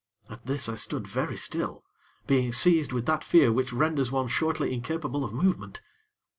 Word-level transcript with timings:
At 0.31 0.47
this, 0.47 0.67
I 0.67 0.73
stood 0.73 1.05
very 1.05 1.37
still, 1.37 1.83
being 2.25 2.51
seized 2.53 2.91
with 2.91 3.05
that 3.05 3.23
fear 3.23 3.51
which 3.51 3.71
renders 3.71 4.11
one 4.11 4.29
shortly 4.29 4.73
incapable 4.73 5.23
of 5.23 5.31
movement. 5.31 5.79